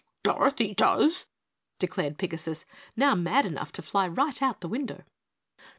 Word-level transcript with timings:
"Dorothy 0.23 0.73
does," 0.73 1.27
declared 1.77 2.17
Pigasus, 2.17 2.65
now 2.95 3.13
mad 3.13 3.45
enough 3.45 3.71
to 3.73 3.83
fly 3.83 4.07
right 4.07 4.41
out 4.41 4.61
the 4.61 4.67
window. 4.67 5.03